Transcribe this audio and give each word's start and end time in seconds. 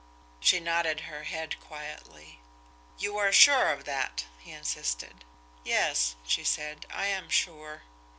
She 0.39 0.59
nodded 0.59 1.01
her 1.01 1.25
head 1.25 1.59
quietly. 1.59 2.41
"You 2.97 3.19
are 3.19 3.31
sure 3.31 3.69
of 3.71 3.83
that?" 3.85 4.25
he 4.39 4.51
insisted. 4.51 5.23
"Yes," 5.63 6.15
she 6.25 6.43
said. 6.43 6.87
"I 6.89 7.05
am 7.05 7.29
sure." 7.29 7.83